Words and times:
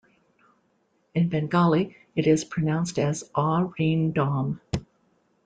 In 1.13 1.29
Bengali, 1.29 1.95
it 2.15 2.25
is 2.25 2.43
pronounced 2.43 2.97
as 2.97 3.29
"Awe-Reen-Daum". 3.35 4.59